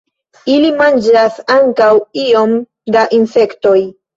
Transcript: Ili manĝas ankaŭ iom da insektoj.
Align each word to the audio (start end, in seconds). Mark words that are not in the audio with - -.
Ili 0.53 0.71
manĝas 0.79 1.37
ankaŭ 1.57 1.91
iom 2.25 2.57
da 2.97 3.07
insektoj. 3.21 3.79